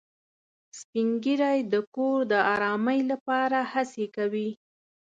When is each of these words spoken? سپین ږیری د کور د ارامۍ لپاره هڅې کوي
سپین 0.79 1.09
ږیری 1.23 1.59
د 1.73 1.75
کور 1.95 2.17
د 2.31 2.33
ارامۍ 2.53 2.99
لپاره 3.11 3.57
هڅې 3.71 4.05
کوي 4.15 4.49